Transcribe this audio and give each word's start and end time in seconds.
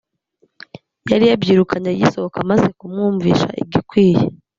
Yari 1.11 1.25
yabyirukanye 1.31 1.89
agisohoka 1.91 2.39
Maze 2.51 2.67
kumwumvisha 2.79 3.49
igikwiye. 3.61 4.21